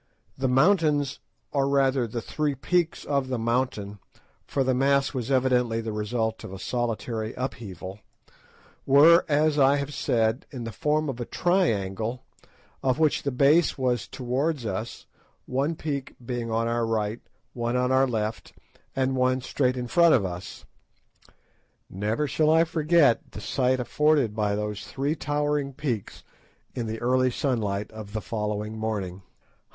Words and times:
The 0.35 0.47
mountains, 0.49 1.19
or 1.51 1.69
rather 1.69 2.07
the 2.07 2.23
three 2.23 2.55
peaks 2.55 3.05
of 3.05 3.27
the 3.27 3.37
mountain, 3.37 3.99
for 4.47 4.63
the 4.63 4.73
mass 4.73 5.13
was 5.13 5.29
evidently 5.29 5.79
the 5.79 5.91
result 5.93 6.43
of 6.43 6.51
a 6.51 6.57
solitary 6.57 7.35
upheaval, 7.37 7.99
were, 8.87 9.23
as 9.29 9.59
I 9.59 9.75
have 9.75 9.93
said, 9.93 10.47
in 10.49 10.63
the 10.63 10.71
form 10.71 11.07
of 11.07 11.19
a 11.19 11.25
triangle, 11.25 12.23
of 12.81 12.97
which 12.97 13.21
the 13.21 13.29
base 13.31 13.77
was 13.77 14.07
towards 14.07 14.65
us, 14.65 15.05
one 15.45 15.75
peak 15.75 16.15
being 16.25 16.49
on 16.49 16.67
our 16.67 16.87
right, 16.87 17.21
one 17.53 17.75
on 17.75 17.91
our 17.91 18.07
left, 18.07 18.53
and 18.95 19.15
one 19.15 19.39
straight 19.39 19.77
in 19.77 19.85
front 19.85 20.15
of 20.15 20.25
us. 20.25 20.65
Never 21.91 22.25
shall 22.27 22.49
I 22.49 22.63
forget 22.63 23.31
the 23.33 23.39
sight 23.39 23.79
afforded 23.79 24.35
by 24.35 24.55
those 24.55 24.83
three 24.87 25.13
towering 25.15 25.73
peaks 25.73 26.23
in 26.73 26.87
the 26.87 26.99
early 27.01 27.29
sunlight 27.29 27.91
of 27.91 28.13
the 28.13 28.21
following 28.21 28.75
morning. 28.79 29.21